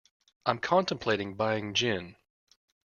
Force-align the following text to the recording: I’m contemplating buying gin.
I’m 0.47 0.57
contemplating 0.57 1.35
buying 1.35 1.75
gin. 1.75 2.15